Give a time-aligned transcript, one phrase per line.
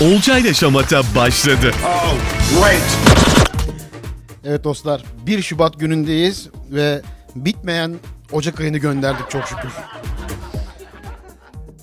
[0.00, 1.70] Olcay ile Şamata başladı.
[1.84, 2.14] Oh,
[2.60, 2.98] great.
[4.44, 7.02] Evet dostlar 1 Şubat günündeyiz ve
[7.36, 7.94] bitmeyen
[8.32, 9.70] Ocak ayını gönderdik çok şükür.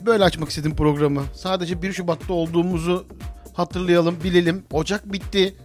[0.06, 1.24] Böyle açmak istedim programı.
[1.36, 3.06] Sadece 1 Şubat'ta olduğumuzu
[3.54, 4.64] hatırlayalım, bilelim.
[4.72, 5.56] Ocak bitti.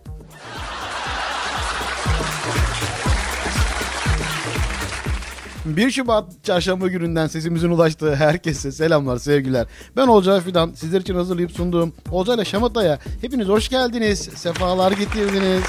[5.76, 9.66] Bir Şubat çarşamba gününden sesimizin ulaştığı herkese selamlar, sevgiler.
[9.96, 10.72] Ben Olcay Fidan.
[10.72, 14.18] Sizler için hazırlayıp sunduğum Olcay'la Şamata'ya hepiniz hoş geldiniz.
[14.18, 15.64] Sefalar getirdiniz.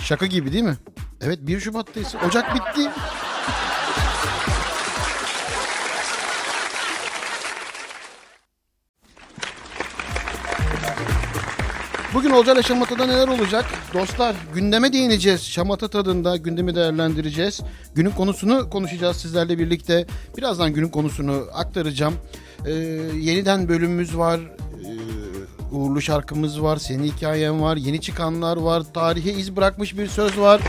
[0.00, 0.76] Şaka gibi değil mi?
[1.20, 2.14] Evet 1 Şubat'tayız.
[2.28, 2.90] Ocak bitti.
[12.14, 13.64] Bugün Olcay'la Şamata'da neler olacak?
[13.94, 15.42] Dostlar gündeme değineceğiz.
[15.42, 17.60] Şamata tadında gündemi değerlendireceğiz.
[17.94, 20.06] Günün konusunu konuşacağız sizlerle birlikte.
[20.36, 22.14] Birazdan günün konusunu aktaracağım.
[22.66, 22.70] Ee,
[23.16, 24.40] yeniden bölümümüz var.
[24.40, 26.76] Ee, uğurlu şarkımız var.
[26.76, 27.76] Senin hikayen var.
[27.76, 28.82] Yeni çıkanlar var.
[28.94, 30.60] Tarihe iz bırakmış bir söz var.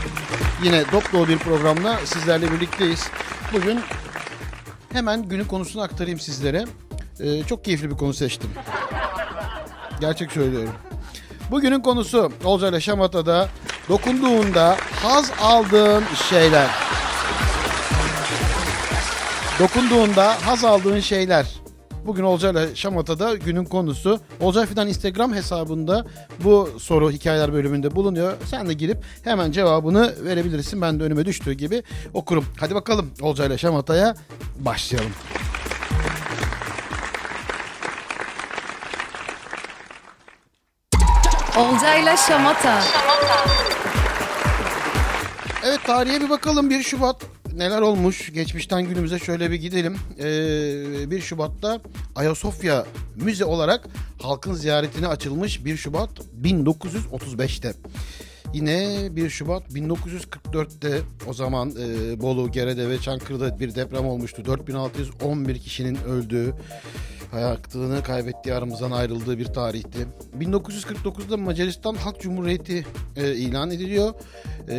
[0.64, 3.06] Yine dop dolu bir programla sizlerle birlikteyiz.
[3.52, 3.80] Bugün
[4.92, 6.64] hemen günün konusunu aktarayım sizlere.
[7.20, 8.50] Ee, çok keyifli bir konu seçtim.
[10.00, 10.74] Gerçek söylüyorum.
[11.52, 13.48] Bugünün konusu Olcayla Şamata'da
[13.88, 16.70] dokunduğunda haz aldığın şeyler.
[19.58, 21.46] Dokunduğunda haz aldığın şeyler.
[22.06, 24.20] Bugün Olcayla Şamata'da günün konusu.
[24.40, 26.06] Olcay Fidan Instagram hesabında
[26.44, 28.32] bu soru hikayeler bölümünde bulunuyor.
[28.46, 30.82] Sen de girip hemen cevabını verebilirsin.
[30.82, 31.82] Ben de önüme düştüğü gibi
[32.14, 32.44] okurum.
[32.60, 34.14] Hadi bakalım Olcayla Şamata'ya
[34.60, 35.12] başlayalım.
[41.58, 42.82] Olcayla Şamata.
[45.64, 47.22] Evet tarihe bir bakalım 1 Şubat
[47.56, 49.96] neler olmuş geçmişten günümüze şöyle bir gidelim.
[50.18, 51.80] Ee, 1 Şubat'ta
[52.16, 52.86] Ayasofya
[53.16, 53.84] Müze olarak
[54.22, 56.10] halkın ziyaretine açılmış 1 Şubat
[56.42, 57.72] 1935'te.
[58.54, 64.44] Yine 1 Şubat 1944'te o zaman e, Bolu, Gerede ve Çankırı'da bir deprem olmuştu.
[64.44, 66.54] 4611 kişinin öldüğü,
[67.30, 70.06] hayatını kaybettiği aramızdan ayrıldığı bir tarihti.
[70.40, 72.86] 1949'da Macaristan Halk Cumhuriyeti
[73.16, 74.14] e, ilan ediliyor.
[74.68, 74.74] E,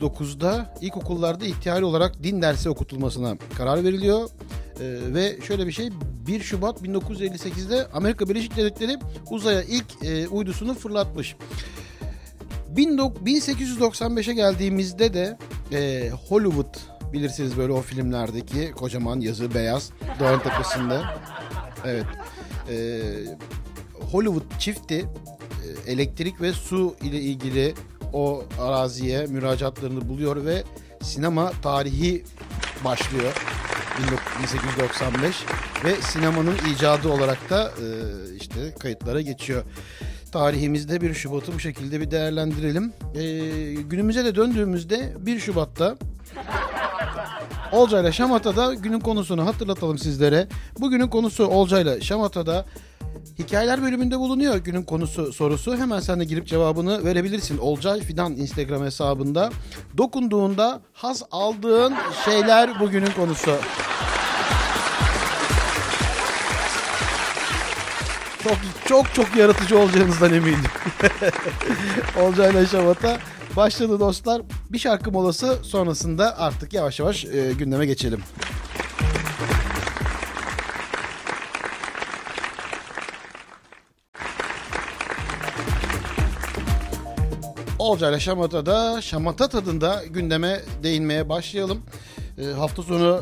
[0.00, 4.28] 49'da ilkokullarda ihtiyari olarak din dersi okutulmasına karar veriliyor.
[4.80, 5.90] E, ve şöyle bir şey
[6.26, 8.96] 1 Şubat 1958'de Amerika Birleşik Devletleri
[9.30, 11.36] uzaya ilk e, uydusunu fırlatmış.
[12.78, 15.38] 1895'e geldiğimizde de
[15.72, 16.74] e, Hollywood
[17.12, 19.90] bilirsiniz böyle o filmlerdeki kocaman yazı beyaz
[20.20, 21.00] dağın tepesinde.
[21.84, 22.06] Evet.
[22.70, 23.00] E,
[24.10, 25.08] Hollywood çifti
[25.86, 27.74] e, elektrik ve su ile ilgili
[28.12, 30.64] o araziye müracaatlarını buluyor ve
[31.02, 32.24] sinema tarihi
[32.84, 33.32] başlıyor.
[34.42, 35.36] 1895
[35.84, 37.86] ve sinemanın icadı olarak da e,
[38.36, 39.64] işte kayıtlara geçiyor.
[40.32, 42.92] Tarihimizde 1 Şubat'ı bu şekilde bir değerlendirelim.
[43.14, 43.22] E,
[43.82, 45.96] günümüze de döndüğümüzde 1 Şubat'ta
[47.72, 50.48] Olcayla Şamata'da günün konusunu hatırlatalım sizlere.
[50.80, 52.64] Bugünün konusu Olcayla Şamata'da
[53.38, 55.76] Hikayeler bölümünde bulunuyor günün konusu sorusu.
[55.76, 57.58] Hemen sen de girip cevabını verebilirsin.
[57.58, 59.50] Olcay Fidan Instagram hesabında.
[59.98, 63.50] Dokunduğunda haz aldığın şeyler bugünün konusu.
[68.44, 68.56] Çok
[68.86, 70.62] çok çok yaratıcı olacağınızdan eminim.
[72.22, 73.18] Olcayla Şamata
[73.56, 74.42] başladı dostlar.
[74.70, 78.20] Bir şarkı molası sonrasında artık yavaş yavaş e, gündeme geçelim.
[87.78, 91.82] Olcayla Şamata'da Şamata tadında gündeme değinmeye başlayalım.
[92.38, 93.20] E, hafta sonu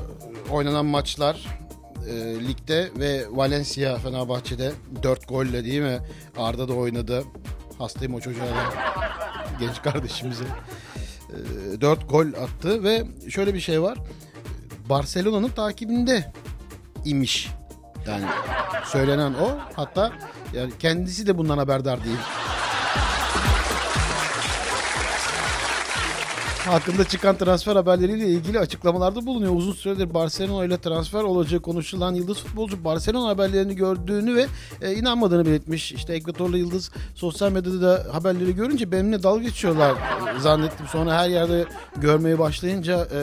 [0.50, 1.66] oynanan maçlar
[2.09, 2.15] e,
[2.49, 4.72] ligde ve Valencia Fenerbahçe'de
[5.03, 5.99] 4 golle değil mi?
[6.39, 7.25] Arda da oynadı.
[7.78, 8.44] Hastayım o çocuğa.
[9.61, 10.44] Genç kardeşimize.
[11.75, 13.99] E, 4 gol attı ve şöyle bir şey var.
[14.88, 16.32] Barcelona'nın takibinde
[17.05, 17.50] imiş.
[18.08, 18.25] Yani
[18.85, 19.58] söylenen o.
[19.76, 20.12] Hatta
[20.55, 22.17] yani kendisi de bundan haberdar değil.
[26.67, 29.55] Hakkında çıkan transfer haberleriyle ilgili açıklamalarda bulunuyor.
[29.55, 34.47] Uzun süredir Barcelona ile transfer olacağı konuşulan yıldız futbolcu Barcelona haberlerini gördüğünü ve
[34.83, 35.93] e, inanmadığını belirtmiş.
[35.93, 39.95] İşte Ekvatorlu Yıldız sosyal medyada da haberleri görünce benimle dalga geçiyorlar
[40.39, 40.87] zannettim.
[40.87, 41.65] Sonra her yerde
[41.97, 43.21] görmeye başlayınca e,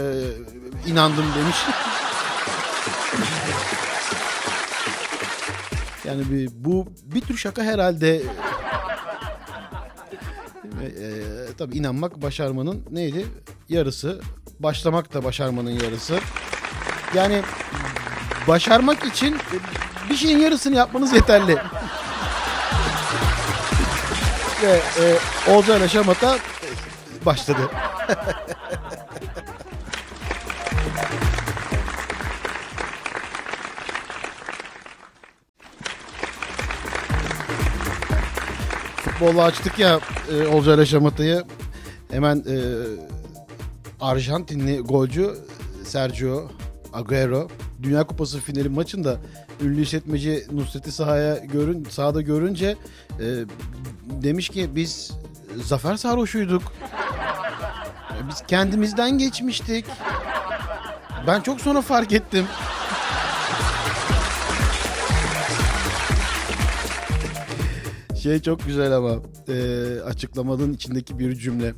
[0.92, 1.58] inandım demiş.
[6.06, 8.24] yani bir, bu bir tür şaka herhalde
[10.86, 11.24] e,
[11.58, 13.26] tabii inanmak başarmanın neydi?
[13.70, 14.22] Yarısı.
[14.60, 16.20] Başlamak da başarmanın yarısı.
[17.16, 17.42] Yani
[18.48, 19.38] başarmak için
[20.10, 21.58] bir şeyin yarısını yapmanız yeterli.
[24.64, 25.18] Ve e,
[25.52, 26.38] Olcay ile Şamata
[27.26, 27.70] başladı.
[39.04, 40.00] Futbolla açtık ya
[40.32, 41.44] e, Olcay ile Şamata'yı.
[42.12, 42.56] Hemen e,
[44.02, 45.36] Arjantinli golcü
[45.86, 46.52] Sergio
[46.94, 47.48] Agüero
[47.84, 49.18] Dünya Kupası finali maçında
[49.62, 52.76] ünlü işletmeci Nusret'i sahaya görün, sahada görünce
[53.20, 53.26] e,
[54.06, 55.12] demiş ki biz
[55.64, 56.64] zafer sarhoşuyduk.
[58.30, 59.86] Biz kendimizden geçmiştik.
[61.28, 62.46] Ben çok sonra fark ettim.
[68.24, 69.16] Şey çok güzel ama
[69.48, 69.56] e,
[70.02, 71.74] açıklamanın içindeki bir cümle.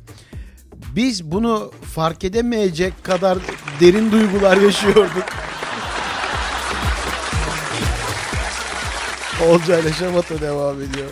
[0.96, 3.38] Biz bunu fark edemeyecek kadar
[3.80, 5.24] derin duygular yaşıyorduk.
[9.48, 11.10] Olcay ile Şamata devam ediyor.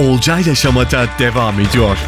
[0.00, 1.98] Olcayla Şamata devam ediyor.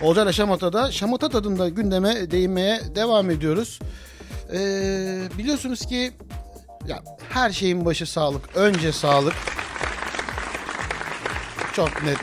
[0.00, 3.78] Olcay ile Şamata'da Şamata tadında gündeme değinmeye devam ediyoruz.
[4.52, 6.12] Ee, biliyorsunuz ki
[6.86, 8.56] ya her şeyin başı sağlık.
[8.56, 9.34] Önce sağlık.
[11.72, 12.18] Çok net.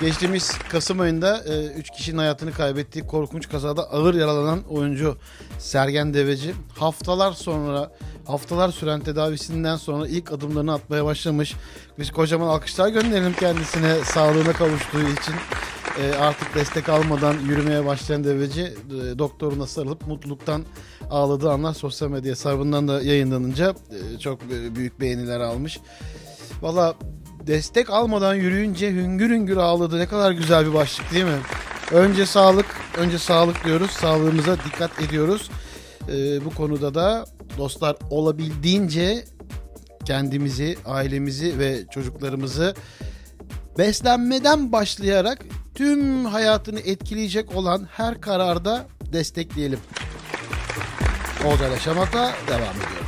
[0.00, 1.44] Geçtiğimiz Kasım ayında
[1.76, 5.18] 3 kişinin hayatını kaybettiği korkunç kazada ağır yaralanan oyuncu
[5.58, 7.90] Sergen Deveci haftalar sonra
[8.26, 11.54] haftalar süren tedavisinden sonra ilk adımlarını atmaya başlamış.
[11.98, 15.34] Biz kocaman alkışlar gönderelim kendisine sağlığına kavuştuğu için.
[16.02, 20.64] E, artık destek almadan yürümeye başlayan deveci e, doktoruna sarılıp mutluluktan
[21.10, 25.78] ağladığı anlar sosyal medya hesabından da yayınlanınca e, çok e, büyük beğeniler almış.
[26.62, 26.94] Valla
[27.46, 29.98] destek almadan yürüyünce hüngür hüngür ağladı.
[29.98, 31.40] Ne kadar güzel bir başlık değil mi?
[31.92, 32.66] Önce sağlık,
[32.98, 33.90] önce sağlık diyoruz.
[33.90, 35.50] Sağlığımıza dikkat ediyoruz.
[36.08, 37.24] E, bu konuda da
[37.58, 39.24] dostlar olabildiğince
[40.04, 42.74] kendimizi, ailemizi ve çocuklarımızı
[43.78, 45.38] beslenmeden başlayarak
[45.78, 49.78] tüm hayatını etkileyecek olan her kararda destekleyelim.
[51.44, 53.04] İle Şamata devam ediyor.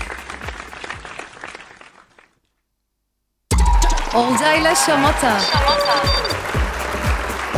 [4.14, 5.40] Olcayla Şamata.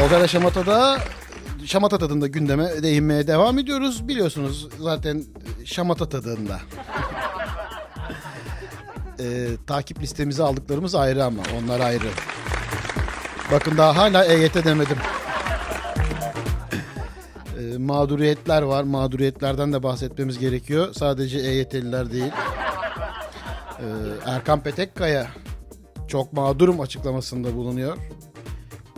[0.05, 0.99] Olcay ile Şamata'da
[1.67, 4.09] Şamata tadında gündeme değinmeye devam ediyoruz.
[4.09, 5.25] Biliyorsunuz zaten
[5.65, 6.61] Şamata tadında.
[9.21, 12.09] Ee, takip listemize aldıklarımız ayrı ama onlar ayrı.
[13.53, 14.97] Bakın daha hala EYT demedim.
[17.59, 18.83] Ee, mağduriyetler var.
[18.83, 20.95] Mağduriyetlerden de bahsetmemiz gerekiyor.
[20.95, 22.33] Sadece EYT'liler değil.
[23.79, 23.85] Ee,
[24.27, 25.27] Erkan Petekkaya
[26.09, 27.97] çok mağdurum açıklamasında bulunuyor.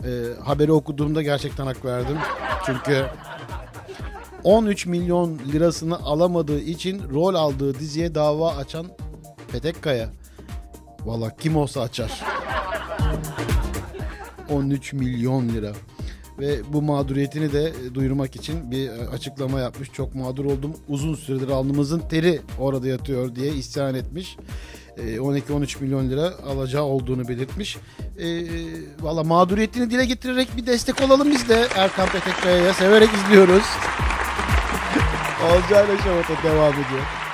[0.03, 2.17] Ee, haberi okuduğumda gerçekten hak verdim.
[2.65, 3.05] Çünkü
[4.43, 8.85] 13 milyon lirasını alamadığı için rol aldığı diziye dava açan
[9.51, 10.09] Petekkaya.
[11.05, 12.34] Valla kim olsa açar.
[14.49, 15.71] 13 milyon lira.
[16.39, 19.91] Ve bu mağduriyetini de duyurmak için bir açıklama yapmış.
[19.91, 20.73] Çok mağdur oldum.
[20.87, 24.37] Uzun süredir alnımızın teri orada yatıyor diye isyan etmiş.
[24.97, 27.77] 12-13 milyon lira alacağı olduğunu belirtmiş.
[28.19, 28.45] E,
[29.01, 32.73] Valla mağduriyetini dile getirerek bir destek olalım biz de Erkan Petekkaya'ya.
[32.73, 33.63] Severek izliyoruz.
[35.45, 37.24] Olcayla Şamata devam ediyor.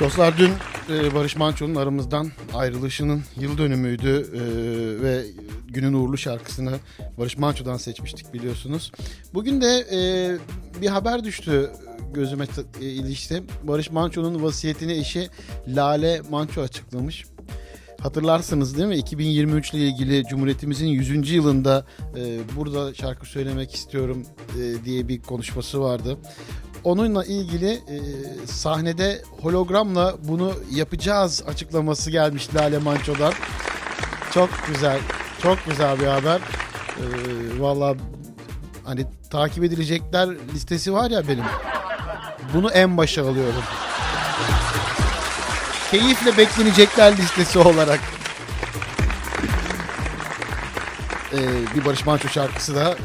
[0.00, 0.50] Dostlar dün
[0.94, 4.40] e, Barış Manço'nun aramızdan ayrılışının yıl dönümüydü e,
[5.02, 5.24] ve
[5.68, 6.72] günün uğurlu şarkısını
[7.18, 8.92] Barış Manço'dan seçmiştik biliyorsunuz.
[9.34, 10.00] Bugün de e,
[10.80, 11.70] bir haber düştü
[12.14, 12.46] gözüme
[12.80, 13.42] e, ilişti.
[13.62, 15.28] Barış Manço'nun vasiyetini eşi
[15.68, 17.24] Lale Manço açıklamış.
[18.00, 18.96] Hatırlarsınız değil mi?
[18.96, 21.30] 2023 ile ilgili Cumhuriyetimizin 100.
[21.30, 21.84] yılında
[22.16, 24.26] e, burada şarkı söylemek istiyorum
[24.58, 26.18] e, diye bir konuşması vardı.
[26.84, 27.96] Onunla ilgili e,
[28.46, 33.32] sahnede hologramla bunu yapacağız açıklaması gelmiş Lale Manço'dan.
[34.34, 34.98] Çok güzel,
[35.42, 36.36] çok güzel bir haber.
[36.36, 37.04] E,
[37.60, 37.94] Valla
[38.84, 41.44] hani takip edilecekler listesi var ya benim.
[42.54, 43.62] Bunu en başa alıyorum.
[45.90, 48.00] Keyifle beklenecekler listesi olarak.
[51.32, 51.38] Ee,
[51.76, 52.96] bir Barış Manço şarkısı da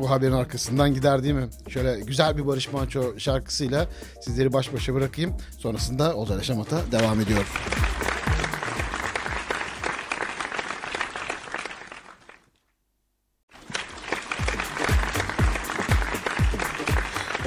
[0.00, 1.48] bu haberin arkasından gider değil mi?
[1.68, 3.86] Şöyle güzel bir Barış Manço şarkısıyla
[4.20, 5.36] sizleri baş başa bırakayım.
[5.58, 7.46] Sonrasında Ozan Şamata devam ediyor.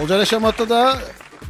[0.04, 0.98] Olcay Şamat'ta da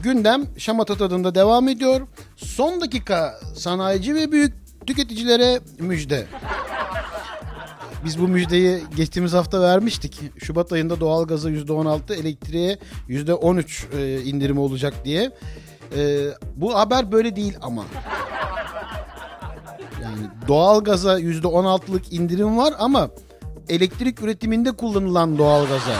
[0.04, 2.08] Gündem Şamata tadında devam ediyor.
[2.36, 4.54] Son dakika sanayici ve büyük
[4.88, 6.28] tüketicilere müjde.
[8.06, 10.20] Biz bu müjdeyi geçtiğimiz hafta vermiştik.
[10.38, 12.78] Şubat ayında doğalgaza %16, elektriğe
[13.10, 15.32] %13 e, indirimi olacak diye.
[15.98, 17.86] E, bu haber böyle değil ama.
[20.04, 23.10] Yani doğalgaza %16'lık indirim var ama
[23.70, 25.96] elektrik üretiminde kullanılan doğalgaza.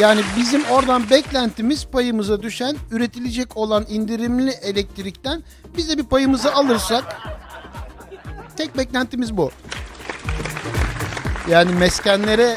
[0.00, 5.42] Yani bizim oradan beklentimiz payımıza düşen üretilecek olan indirimli elektrikten
[5.76, 7.16] bize bir payımızı alırsak
[8.56, 9.50] tek beklentimiz bu.
[11.48, 12.56] Yani meskenlere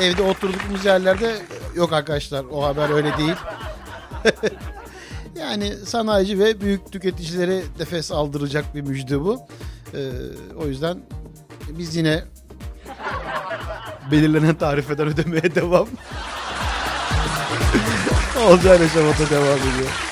[0.00, 1.36] e, evde oturduğumuz yerlerde
[1.74, 3.36] yok arkadaşlar o haber öyle değil.
[5.40, 9.38] yani sanayici ve büyük tüketicilere nefes aldıracak bir müjde bu.
[9.94, 10.10] Ee,
[10.56, 10.98] o yüzden
[11.68, 12.24] biz yine
[14.10, 15.88] belirlenen tarifeden ödemeye devam.
[18.48, 20.09] Olcayla şamata devam ediyor.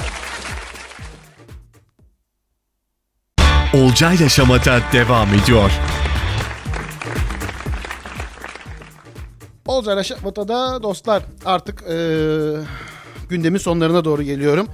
[3.79, 5.71] Olcayla Şamata devam ediyor.
[9.67, 12.61] Olcayla Şamata'da dostlar artık eee,
[13.29, 14.69] gündemin sonlarına doğru geliyorum.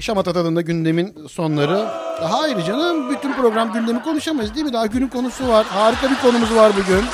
[0.00, 1.86] Şamata tadında gündemin sonları.
[2.20, 4.72] Hayır canım bütün program gündemi konuşamayız değil mi?
[4.72, 5.66] Daha günün konusu var.
[5.66, 7.04] Harika bir konumuz var bugün.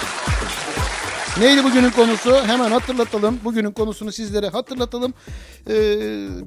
[1.40, 2.36] Neydi bugünün konusu?
[2.46, 3.40] Hemen hatırlatalım.
[3.44, 5.14] Bugünün konusunu sizlere hatırlatalım.
[5.68, 5.72] Ee,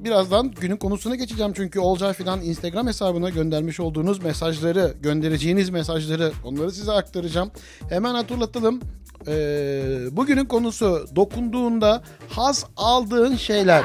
[0.04, 1.52] birazdan günün konusuna geçeceğim.
[1.56, 7.50] Çünkü Olcay Fidan Instagram hesabına göndermiş olduğunuz mesajları, göndereceğiniz mesajları onları size aktaracağım.
[7.88, 8.80] Hemen hatırlatalım.
[9.26, 13.82] Ee, bugünün konusu dokunduğunda haz aldığın şeyler.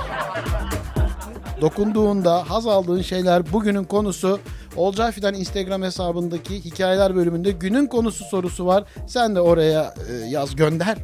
[1.62, 4.40] Dokunduğunda haz aldığın şeyler bugünün konusu.
[4.76, 8.84] Olcay Fidan Instagram hesabındaki hikayeler bölümünde günün konusu sorusu var.
[9.08, 10.98] Sen de oraya e, yaz gönder.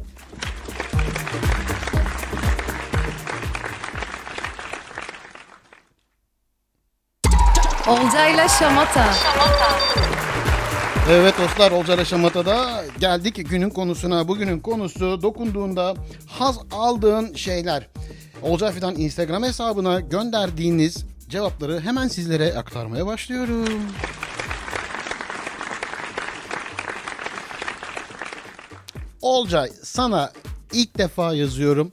[7.88, 9.14] Olcayla Şamata.
[11.10, 14.28] Evet dostlar Olcay Şamata'da geldik günün konusuna.
[14.28, 15.94] Bugünün konusu dokunduğunda
[16.28, 17.88] haz aldığın şeyler.
[18.42, 23.82] Olcay Fidan Instagram hesabına gönderdiğiniz cevapları hemen sizlere aktarmaya başlıyorum.
[29.22, 30.32] Olcay sana
[30.72, 31.92] ilk defa yazıyorum.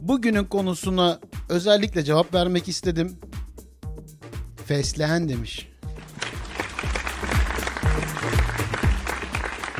[0.00, 3.16] Bugünün konusuna özellikle cevap vermek istedim.
[4.66, 5.68] Fesleğen demiş.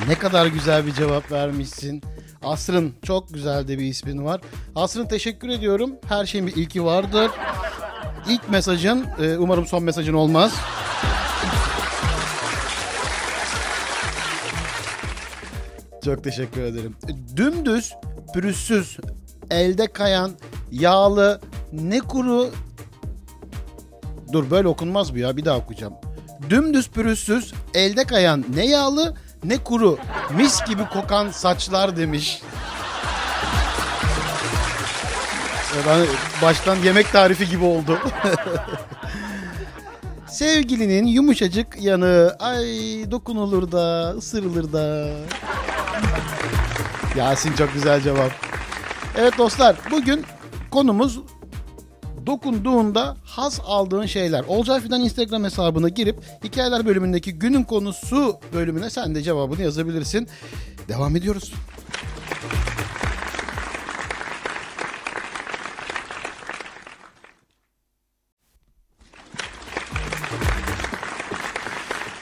[0.09, 2.03] Ne kadar güzel bir cevap vermişsin.
[2.45, 4.41] Asrın çok güzel de bir ismin var.
[4.77, 5.93] Asrın teşekkür ediyorum.
[6.09, 7.31] Her şeyin bir ilki vardır.
[8.29, 10.53] İlk mesajın e, umarım son mesajın olmaz.
[16.05, 16.97] Çok teşekkür ederim.
[17.37, 17.95] Dümdüz,
[18.35, 18.99] pürüzsüz,
[19.51, 20.31] elde kayan,
[20.73, 21.41] yağlı,
[21.73, 22.51] ne kuru...
[24.33, 25.95] Dur böyle okunmaz bu ya bir daha okuyacağım.
[26.51, 29.99] Dümdüz pürüzsüz, elde kayan ne yağlı ne kuru,
[30.31, 32.43] mis gibi kokan saçlar demiş.
[35.77, 36.07] Ya Ben
[36.43, 37.99] baştan yemek tarifi gibi oldu.
[40.27, 42.65] Sevgilinin yumuşacık yanı, ay
[43.11, 45.09] dokunulur da, ısırılır da.
[47.17, 48.33] Yasin çok güzel cevap.
[49.17, 50.25] Evet dostlar bugün
[50.71, 51.21] konumuz
[52.27, 54.45] dokunduğunda haz aldığın şeyler.
[54.49, 60.29] Olcay Fidan Instagram hesabına girip hikayeler bölümündeki günün konusu bölümüne sen de cevabını yazabilirsin.
[60.89, 61.53] Devam ediyoruz.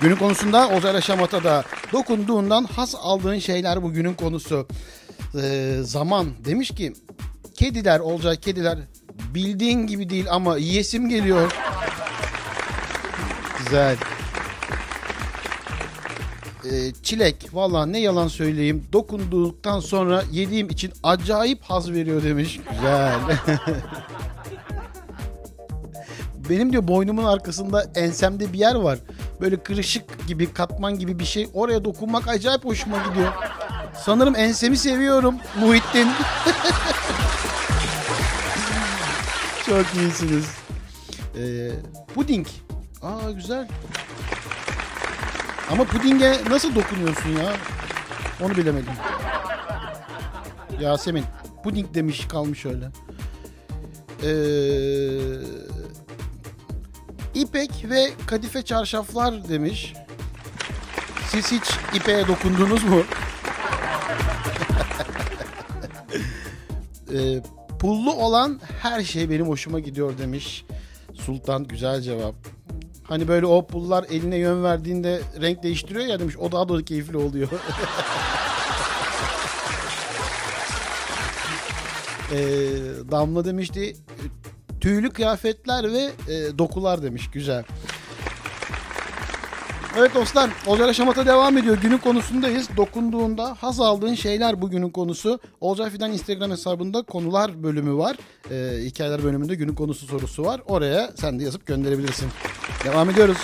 [0.00, 4.66] Günün konusunda Olcay Şamata'da dokunduğundan haz aldığın şeyler bugünün konusu.
[5.34, 6.92] Ee, zaman demiş ki
[7.62, 8.78] kediler Olcay kediler
[9.34, 11.52] bildiğin gibi değil ama yiyesim geliyor.
[13.58, 13.96] Güzel.
[16.64, 22.60] Ee, çilek valla ne yalan söyleyeyim dokunduktan sonra yediğim için acayip haz veriyor demiş.
[22.70, 23.14] Güzel.
[26.50, 28.98] Benim diyor boynumun arkasında ensemde bir yer var.
[29.40, 31.48] Böyle kırışık gibi katman gibi bir şey.
[31.54, 33.32] Oraya dokunmak acayip hoşuma gidiyor.
[34.04, 36.08] Sanırım ensemi seviyorum Muhittin.
[39.66, 40.46] Çok iyisiniz.
[41.36, 41.70] Ee,
[42.14, 42.46] puding.
[43.02, 43.68] Aa güzel.
[45.70, 47.52] Ama pudinge nasıl dokunuyorsun ya?
[48.40, 48.92] Onu bilemedim.
[50.80, 51.24] Yasemin.
[51.64, 52.88] Puding demiş kalmış öyle.
[54.22, 54.32] Ee,
[57.34, 59.94] İpek ve kadife çarşaflar demiş.
[61.28, 63.02] Siz hiç ipeğe dokundunuz mu?
[67.14, 67.42] Ee,
[67.82, 70.64] Pullu olan her şey benim hoşuma gidiyor demiş.
[71.14, 72.34] Sultan güzel cevap.
[73.02, 76.36] Hani böyle o pullar eline yön verdiğinde renk değiştiriyor ya demiş.
[76.36, 77.48] O daha da keyifli oluyor.
[82.32, 82.36] Ee,
[83.10, 83.96] Damla demişti
[84.80, 87.30] tüylü kıyafetler ve e, dokular demiş.
[87.30, 87.64] Güzel.
[89.98, 91.78] Evet dostlar, Olcay Şamat'a devam ediyor.
[91.82, 92.68] Günün konusundayız.
[92.76, 95.40] Dokunduğunda haz aldığın şeyler bugünün konusu.
[95.60, 98.16] Olcay Fidan Instagram hesabında konular bölümü var.
[98.50, 100.60] Ee, hikayeler bölümünde günün konusu sorusu var.
[100.66, 102.28] Oraya sen de yazıp gönderebilirsin.
[102.84, 103.36] Devam ediyoruz.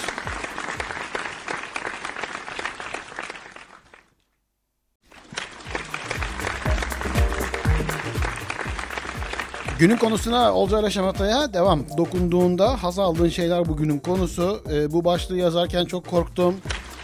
[9.78, 11.84] Günün konusuna Olcay Şamata'ya devam.
[11.98, 14.62] Dokunduğunda haz aldığın şeyler bugünün konusu.
[14.72, 16.54] Ee, bu başlığı yazarken çok korktum.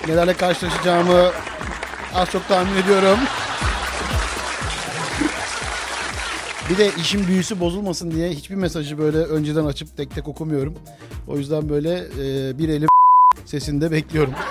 [0.08, 1.30] Nelerle karşılaşacağımı
[2.14, 3.18] az çok tahmin ediyorum.
[6.70, 10.74] Bir de işin büyüsü bozulmasın diye hiçbir mesajı böyle önceden açıp tek tek okumuyorum.
[11.28, 12.88] O yüzden böyle e, bir elim
[13.44, 14.34] sesinde bekliyorum.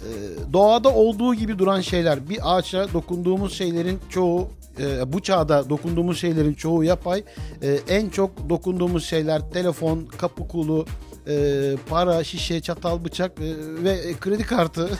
[0.00, 0.12] E,
[0.52, 4.48] Doğada olduğu gibi duran şeyler, bir ağaça dokunduğumuz şeylerin çoğu
[4.80, 7.24] e, bu çağda dokunduğumuz şeylerin çoğu yapay.
[7.62, 10.86] E, en çok dokunduğumuz şeyler telefon, kapı kulu,
[11.28, 14.90] e, para, şişe, çatal, bıçak e, ve e, kredi kartı.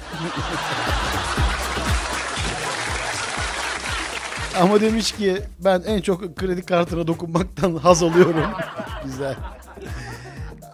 [4.61, 8.47] Ama demiş ki ben en çok kredi kartına dokunmaktan haz alıyorum.
[9.05, 9.37] güzel.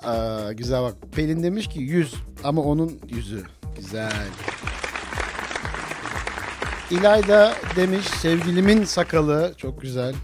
[0.04, 0.94] Aa, güzel bak.
[1.12, 3.42] Pelin demiş ki yüz ama onun yüzü.
[3.76, 4.12] Güzel.
[6.90, 9.54] İlayda demiş sevgilimin sakalı.
[9.56, 10.14] Çok güzel.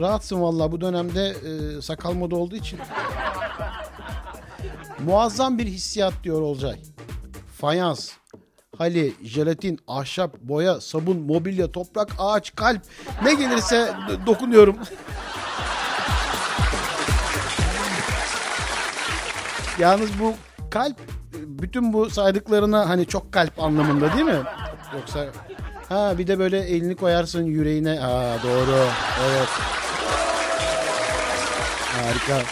[0.00, 2.78] Rahatsın valla bu dönemde e, sakal moda olduğu için.
[5.04, 6.76] Muazzam bir hissiyat diyor Olcay.
[7.60, 8.10] Fayans,
[8.78, 12.82] hali, jelatin, ahşap, boya, sabun, mobilya, toprak, ağaç, kalp
[13.24, 13.94] ne gelirse
[14.26, 14.76] dokunuyorum.
[19.78, 20.34] Yalnız bu
[20.70, 20.96] kalp
[21.32, 24.42] bütün bu saydıklarına hani çok kalp anlamında değil mi?
[24.94, 25.26] Yoksa
[25.92, 28.00] ha bir de böyle elini koyarsın yüreğine.
[28.00, 28.86] Aa doğru.
[29.28, 29.48] Evet.
[32.02, 32.42] Harika.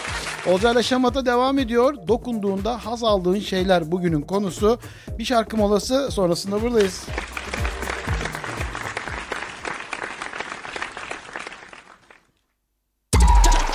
[0.47, 2.07] Olcayla Şamat'a devam ediyor.
[2.07, 4.79] Dokunduğunda haz aldığın şeyler bugünün konusu.
[5.19, 7.03] Bir şarkı molası sonrasında buradayız.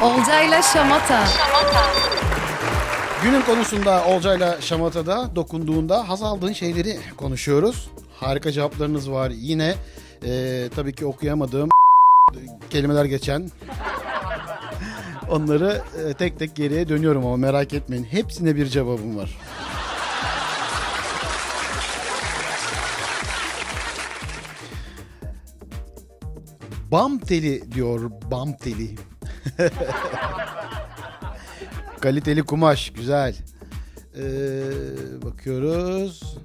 [0.02, 1.24] Olcayla Şamata.
[3.22, 7.88] Günün konusunda Olcayla Şamata'da dokunduğunda haz aldığın şeyleri konuşuyoruz.
[8.20, 9.74] Harika cevaplarınız var yine.
[10.24, 11.68] Ee, tabii ki okuyamadığım
[12.70, 13.50] kelimeler geçen.
[15.30, 18.04] Onları e, tek tek geriye dönüyorum ama merak etmeyin.
[18.04, 19.38] Hepsine bir cevabım var.
[26.92, 28.94] Bam teli diyor bam teli.
[32.00, 33.36] Kaliteli kumaş güzel.
[34.16, 34.22] Ee,
[35.22, 36.36] bakıyoruz.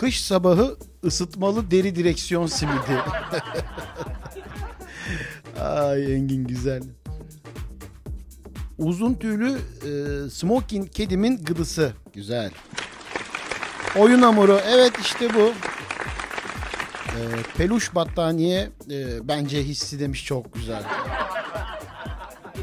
[0.00, 3.02] Kış sabahı ısıtmalı deri direksiyon simidi.
[5.60, 6.82] Ay Engin güzel.
[8.78, 11.92] Uzun tüylü e, smoking kedimin gıdısı.
[12.12, 12.50] Güzel.
[13.96, 14.60] Oyun hamuru.
[14.66, 15.52] Evet işte bu.
[17.08, 17.20] E,
[17.56, 20.82] peluş battaniye e, bence hissi demiş çok güzel.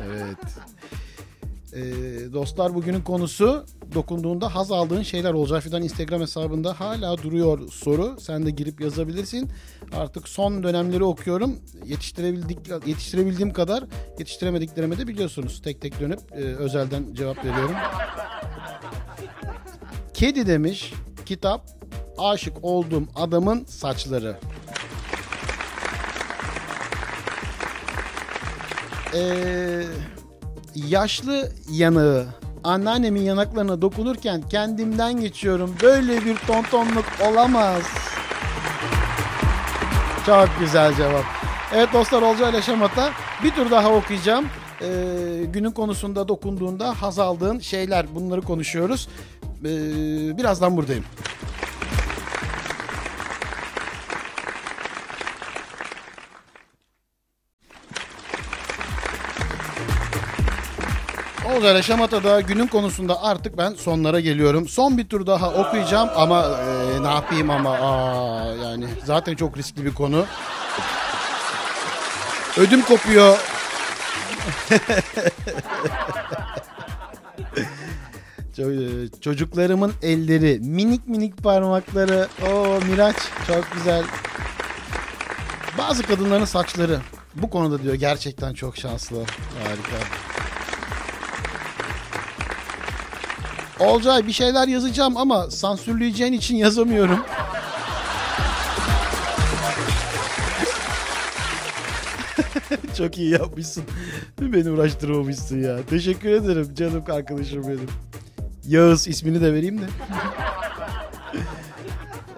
[0.06, 0.38] Evet.
[1.73, 1.84] E,
[2.34, 8.17] dostlar bugünün konusu dokunduğunda haz aldığın şeyler olacak filan Instagram hesabında hala duruyor soru.
[8.19, 9.50] Sen de girip yazabilirsin.
[9.95, 11.60] Artık son dönemleri okuyorum.
[11.86, 13.84] Yetiştirebildik yetiştirebildiğim kadar
[14.19, 15.62] yetiştiremediklerimi de biliyorsunuz.
[15.62, 17.76] Tek tek dönüp e, özelden cevap veriyorum.
[20.13, 20.93] Kedi demiş
[21.26, 21.67] kitap
[22.17, 24.38] aşık olduğum adamın saçları.
[29.13, 29.86] Eee
[30.76, 32.26] yaşlı yanığı
[32.67, 35.75] anneannemin yanaklarına dokunurken kendimden geçiyorum.
[35.84, 37.84] Böyle bir tontonluk olamaz.
[40.25, 41.25] Çok güzel cevap.
[41.73, 43.12] Evet dostlar Olcay ile Şamata
[43.43, 44.45] bir tur daha okuyacağım.
[44.82, 44.86] Ee,
[45.53, 49.08] günün konusunda dokunduğunda haz aldığın şeyler bunları konuşuyoruz.
[49.62, 49.67] Ee,
[50.38, 51.03] birazdan buradayım.
[61.58, 64.67] Olcay Şamata'da günün konusunda artık ben sonlara geliyorum.
[64.67, 69.86] Son bir tur daha okuyacağım ama e, ne yapayım ama aa, yani zaten çok riskli
[69.86, 70.26] bir konu.
[72.58, 73.38] Ödüm kopuyor.
[78.58, 82.28] Ço- Çocuklarımın elleri, minik minik parmakları.
[82.50, 83.15] O Miraç
[83.48, 84.04] çok güzel.
[85.78, 87.00] Bazı kadınların saçları
[87.36, 89.17] bu konuda diyor gerçekten çok şanslı.
[89.63, 90.27] Harika.
[93.80, 97.18] Olcay bir şeyler yazacağım ama sansürleyeceğin için yazamıyorum.
[102.98, 103.84] Çok iyi yapmışsın.
[104.42, 105.78] Beni uğraştırmamışsın ya.
[105.90, 107.88] Teşekkür ederim canım arkadaşım benim.
[108.68, 109.86] Yağız ismini de vereyim de.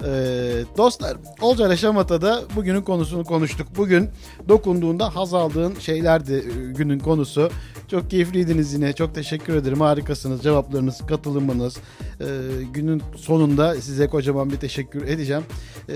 [0.09, 3.67] Ee, dostlar Olcay Şamata'da bugünün konusunu konuştuk.
[3.77, 4.09] Bugün
[4.49, 7.49] dokunduğunda haz aldığın şeylerdi e, günün konusu.
[7.87, 8.93] Çok keyifliydiniz yine.
[8.93, 9.81] Çok teşekkür ederim.
[9.81, 10.43] Harikasınız.
[10.43, 11.77] Cevaplarınız, katılımınız.
[12.21, 12.25] Ee,
[12.73, 15.43] günün sonunda size kocaman bir teşekkür edeceğim.
[15.89, 15.95] Ee,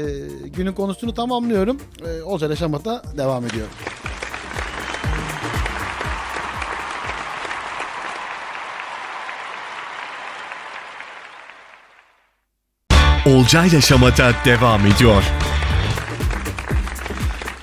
[0.56, 1.78] günün konusunu tamamlıyorum.
[2.06, 3.68] Ee, Olcay Şamata devam ediyor.
[13.34, 15.24] Olcayla Şamata devam ediyor.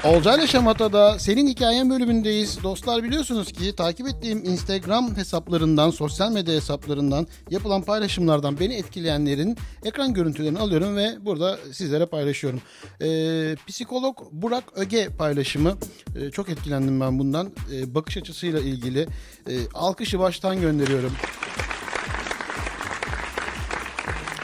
[0.05, 2.63] Olcayla Şamata'da senin hikayen bölümündeyiz.
[2.63, 10.15] Dostlar biliyorsunuz ki takip ettiğim Instagram hesaplarından, sosyal medya hesaplarından yapılan paylaşımlardan beni etkileyenlerin ekran
[10.15, 12.61] görüntülerini alıyorum ve burada sizlere paylaşıyorum.
[13.03, 15.77] Ee, psikolog Burak Öge paylaşımı.
[16.17, 17.51] Ee, çok etkilendim ben bundan.
[17.73, 19.09] Ee, bakış açısıyla ilgili.
[19.49, 21.13] Ee, alkışı baştan gönderiyorum.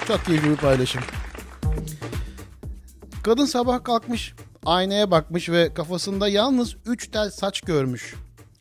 [0.06, 1.02] Çok keyifli bir paylaşım.
[3.22, 4.34] Kadın sabah kalkmış,
[4.66, 8.14] aynaya bakmış ve kafasında yalnız 3 tel saç görmüş.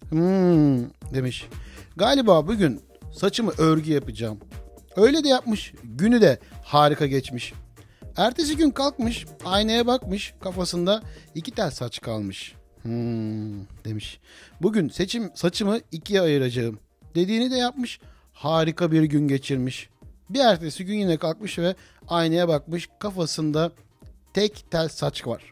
[0.10, 1.48] Hmm demiş.
[1.96, 2.82] Galiba bugün
[3.14, 4.40] saçımı örgü yapacağım.
[4.96, 5.74] Öyle de yapmış.
[5.84, 7.54] Günü de harika geçmiş.
[8.18, 11.02] Ertesi gün kalkmış, aynaya bakmış, kafasında
[11.36, 12.56] iki tel saç kalmış.
[12.82, 14.20] Hmm, demiş.
[14.62, 16.80] Bugün seçim saçımı ikiye ayıracağım.
[17.16, 18.00] Dediğini de yapmış.
[18.34, 19.90] Harika bir gün geçirmiş.
[20.30, 21.76] Bir ertesi gün yine kalkmış ve
[22.08, 22.90] aynaya bakmış.
[23.00, 23.72] Kafasında
[24.34, 25.52] tek tel saç var.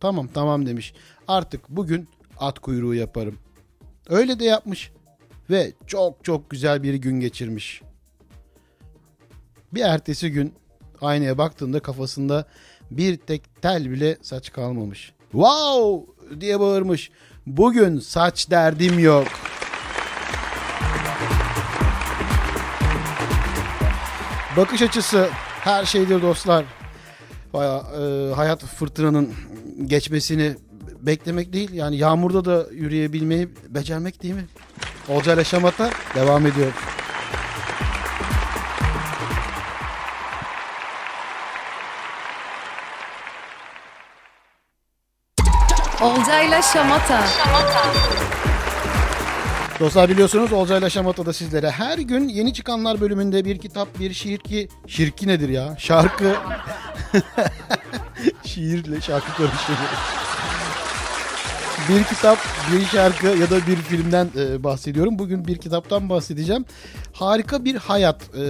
[0.00, 0.94] Tamam tamam demiş.
[1.28, 3.38] Artık bugün at kuyruğu yaparım.
[4.08, 4.92] Öyle de yapmış
[5.50, 7.82] ve çok çok güzel bir gün geçirmiş.
[9.72, 10.54] Bir ertesi gün
[11.00, 12.44] aynaya baktığında kafasında
[12.90, 15.12] bir tek tel bile saç kalmamış.
[15.32, 17.10] Wow diye bağırmış.
[17.46, 19.28] Bugün saç derdim yok.
[24.56, 25.28] Bakış açısı
[25.60, 26.64] her şeydir dostlar.
[27.52, 29.32] Baya e, hayat fırtınanın
[29.86, 30.56] geçmesini
[31.00, 31.72] beklemek değil.
[31.72, 34.46] Yani yağmurda da yürüyebilmeyi becermek değil mi?
[35.08, 36.72] Olcay Şamata devam ediyor.
[46.02, 47.24] Olcayla Şamata.
[49.84, 54.68] Dostlar biliyorsunuz Olcayla Şamata'da sizlere her gün yeni çıkanlar bölümünde bir kitap, bir şiir ki...
[54.86, 55.76] Şirki nedir ya?
[55.78, 56.34] Şarkı...
[58.44, 59.88] Şiirle şarkı karıştırıyor.
[61.88, 62.38] bir kitap,
[62.72, 65.18] bir şarkı ya da bir filmden e, bahsediyorum.
[65.18, 66.64] Bugün bir kitaptan bahsedeceğim.
[67.12, 68.22] Harika bir hayat.
[68.34, 68.42] E,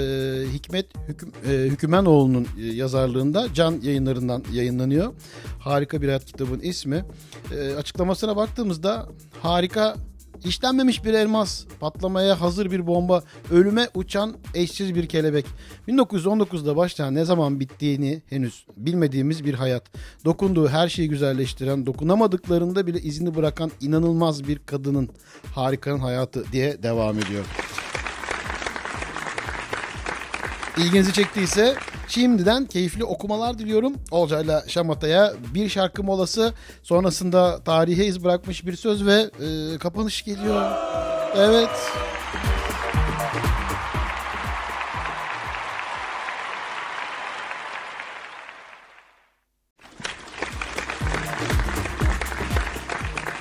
[0.53, 5.13] Hikmet Hüküm, e, Hükümenoğlu'nun e, yazarlığında Can yayınlarından yayınlanıyor.
[5.59, 7.05] Harika bir hayat kitabın ismi.
[7.57, 9.09] E, açıklamasına baktığımızda
[9.43, 9.95] harika
[10.45, 15.47] İşlenmemiş bir elmas, patlamaya hazır bir bomba, ölüme uçan eşsiz bir kelebek.
[15.89, 19.85] 1919'da başlayan ne zaman bittiğini henüz bilmediğimiz bir hayat.
[20.25, 25.09] Dokunduğu her şeyi güzelleştiren, dokunamadıklarında bile izini bırakan inanılmaz bir kadının
[25.55, 27.45] harikanın hayatı diye devam ediyor.
[30.79, 31.75] İlginizi çektiyse
[32.09, 33.93] şimdiden keyifli okumalar diliyorum.
[34.11, 40.71] Olcay'la Şamata'ya bir şarkı molası sonrasında tarihe iz bırakmış bir söz ve e, kapanış geliyor.
[41.37, 41.71] Evet.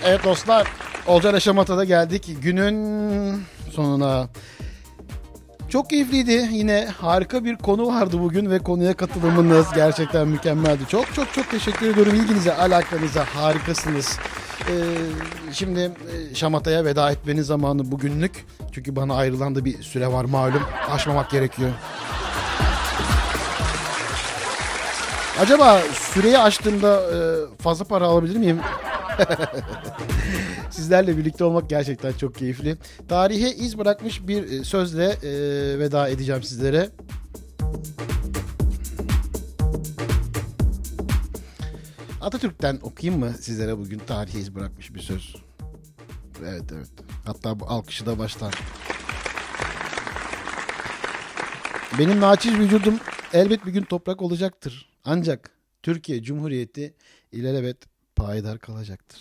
[0.06, 0.68] Evet dostlar
[1.08, 4.30] Olcay'la Şamata'da geldik günün sonuna.
[5.74, 6.50] Çok keyifliydi.
[6.52, 10.88] Yine harika bir konu vardı bugün ve konuya katılımınız gerçekten mükemmeldi.
[10.88, 13.26] Çok çok çok teşekkür ediyorum ilginize, alakanıza.
[13.26, 14.20] Harikasınız.
[14.70, 14.74] Ee,
[15.54, 18.46] şimdi e, Şamata'ya veda etmenin zamanı bugünlük.
[18.72, 20.64] Çünkü bana ayrılan da bir süre var malum.
[20.90, 21.72] Aşmamak gerekiyor.
[25.40, 27.18] Acaba süreyi aştığımda e,
[27.64, 28.60] fazla para alabilir miyim?
[30.74, 32.78] Sizlerle birlikte olmak gerçekten çok keyifli.
[33.08, 35.30] Tarihe iz bırakmış bir e, sözle e,
[35.80, 36.90] veda edeceğim sizlere.
[42.22, 45.36] Atatürk'ten okuyayım mı sizlere bugün tarihe iz bırakmış bir söz?
[46.42, 46.92] Evet evet.
[47.26, 48.52] Hatta bu alkışı da baştan.
[52.00, 53.00] Benim naçiz vücudum
[53.34, 54.90] elbet bir gün toprak olacaktır.
[55.06, 55.52] Ancak
[55.84, 56.94] Türkiye Cumhuriyeti
[57.32, 57.78] ilelebet
[58.16, 59.20] payidar kalacaktır.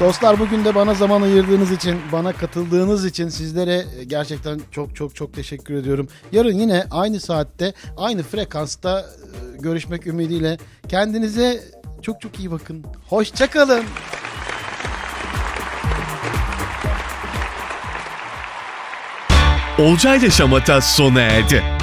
[0.00, 5.34] Dostlar bugün de bana zaman ayırdığınız için, bana katıldığınız için sizlere gerçekten çok çok çok
[5.34, 6.08] teşekkür ediyorum.
[6.32, 10.58] Yarın yine aynı saatte, aynı frekansta e, görüşmek ümidiyle.
[10.88, 11.60] Kendinize
[12.02, 12.84] çok çok iyi bakın.
[13.08, 13.84] Hoşçakalın.
[19.78, 21.77] Olcay ile Şamata sona erdi.